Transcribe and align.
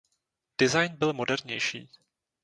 Design 0.57 0.95
byl 0.97 1.13
modernější. 1.13 1.89